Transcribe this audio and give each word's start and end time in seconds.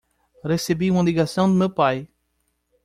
Recebi 0.43 0.89
uma 0.89 1.03
ligação 1.03 1.47
do 1.47 1.53
meu 1.55 1.69
pai 1.69 2.09